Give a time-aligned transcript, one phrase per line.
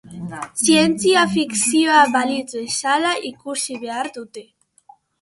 [0.67, 4.49] Zientzia fikzioa balitz bezala ikusi behar dute.